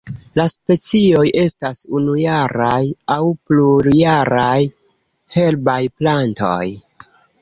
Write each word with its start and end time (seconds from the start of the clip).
La 0.39 0.43
specioj 0.51 1.25
estas 1.41 1.81
unujaraj 1.99 2.81
aŭ 3.17 3.19
plurjaraj 3.51 4.57
herbaj 5.37 5.81
plantoj. 6.01 6.61